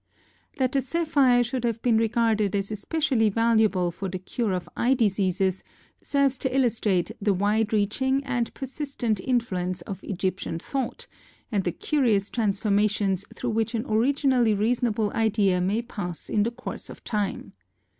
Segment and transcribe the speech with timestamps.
[0.57, 4.95] That the sapphire should have been regarded as especially valuable for the cure of eye
[4.95, 5.63] diseases
[6.01, 11.05] serves to illustrate the wide reaching and persistent influence of Egyptian thought,
[11.51, 16.89] and the curious transformations through which an originally reasonable idea may pass in the course
[16.89, 17.53] of time.